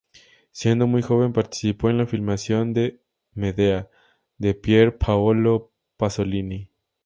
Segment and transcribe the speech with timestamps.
[0.51, 3.03] Siendo muy joven participó en la filmación de
[3.35, 3.87] "Medea"
[4.39, 6.71] de Pier Paolo Pasolini.